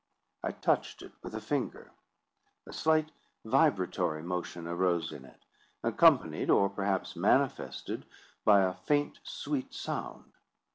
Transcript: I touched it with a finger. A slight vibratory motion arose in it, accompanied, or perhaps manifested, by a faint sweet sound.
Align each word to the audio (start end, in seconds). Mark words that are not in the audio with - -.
I 0.43 0.49
touched 0.51 1.03
it 1.03 1.11
with 1.21 1.35
a 1.35 1.39
finger. 1.39 1.91
A 2.65 2.73
slight 2.73 3.11
vibratory 3.45 4.23
motion 4.23 4.65
arose 4.65 5.11
in 5.11 5.25
it, 5.25 5.45
accompanied, 5.83 6.49
or 6.49 6.69
perhaps 6.71 7.15
manifested, 7.15 8.07
by 8.43 8.61
a 8.61 8.73
faint 8.73 9.19
sweet 9.23 9.75
sound. 9.75 10.33